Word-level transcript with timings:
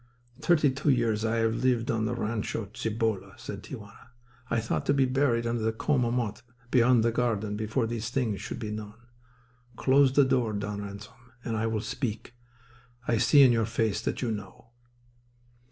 "Thirty 0.41 0.71
two 0.71 0.89
years 0.89 1.23
I 1.23 1.35
have 1.35 1.63
lived 1.63 1.91
on 1.91 2.05
the 2.05 2.15
Rancho 2.15 2.69
Cibolo," 2.73 3.33
said 3.37 3.61
Tia 3.61 3.77
Juana. 3.77 4.09
"I 4.49 4.59
thought 4.59 4.83
to 4.87 4.95
be 4.95 5.05
buried 5.05 5.45
under 5.45 5.61
the 5.61 5.71
coma 5.71 6.11
mott 6.11 6.41
beyond 6.71 7.03
the 7.03 7.11
garden 7.11 7.55
before 7.55 7.85
these 7.85 8.09
things 8.09 8.41
should 8.41 8.57
be 8.57 8.71
known. 8.71 8.95
Close 9.75 10.11
the 10.13 10.25
door, 10.25 10.53
Don 10.53 10.81
Ransom, 10.81 11.13
and 11.45 11.55
I 11.55 11.67
will 11.67 11.81
speak. 11.81 12.33
I 13.07 13.19
see 13.19 13.43
in 13.43 13.51
your 13.51 13.67
face 13.67 14.01
that 14.01 14.23
you 14.23 14.31
know." 14.31 14.69